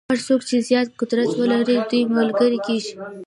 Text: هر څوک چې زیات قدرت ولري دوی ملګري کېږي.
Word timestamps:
هر 0.11 0.19
څوک 0.27 0.41
چې 0.49 0.55
زیات 0.69 0.87
قدرت 0.99 1.29
ولري 1.39 1.75
دوی 1.89 2.01
ملګري 2.17 2.59
کېږي. 2.67 2.93